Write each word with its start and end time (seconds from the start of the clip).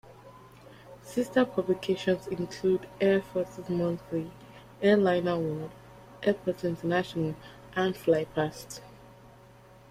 Sister 1.03 1.45
publications 1.45 2.25
include 2.25 2.89
"Air 2.99 3.21
Forces 3.21 3.69
Monthly", 3.69 4.31
"Airliner 4.81 5.37
World", 5.37 5.69
"Airports 6.23 6.63
International" 6.63 7.35
and 7.75 7.93
"FlyPast". 7.93 8.79